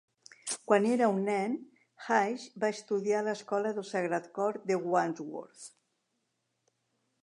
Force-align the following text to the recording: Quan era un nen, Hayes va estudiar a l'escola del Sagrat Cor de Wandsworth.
Quan 0.69 0.87
era 0.93 1.09
un 1.15 1.19
nen, 1.27 1.53
Hayes 2.15 2.47
va 2.65 2.73
estudiar 2.77 3.21
a 3.21 3.27
l'escola 3.29 3.77
del 3.79 3.89
Sagrat 3.93 4.31
Cor 4.39 4.61
de 4.73 4.83
Wandsworth. 4.93 5.73